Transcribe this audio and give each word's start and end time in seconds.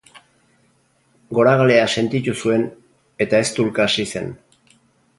Goragalea 1.39 1.85
sentitu 1.97 2.35
zuen, 2.45 2.65
eta 3.27 3.45
eztulka 3.49 3.89
hasi 3.89 4.11
zen. 4.17 4.37